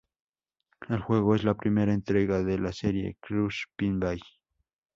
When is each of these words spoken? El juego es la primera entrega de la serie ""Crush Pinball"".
El 0.89 0.97
juego 1.01 1.35
es 1.35 1.43
la 1.43 1.53
primera 1.53 1.93
entrega 1.93 2.41
de 2.43 2.57
la 2.57 2.73
serie 2.73 3.17
""Crush 3.21 3.65
Pinball"". 3.75 4.19